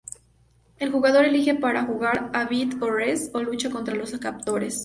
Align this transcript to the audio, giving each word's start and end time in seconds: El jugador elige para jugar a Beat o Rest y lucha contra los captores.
El 0.79 0.89
jugador 0.91 1.25
elige 1.25 1.53
para 1.53 1.83
jugar 1.83 2.31
a 2.33 2.45
Beat 2.45 2.81
o 2.81 2.89
Rest 2.89 3.35
y 3.35 3.43
lucha 3.43 3.69
contra 3.69 3.93
los 3.93 4.11
captores. 4.17 4.79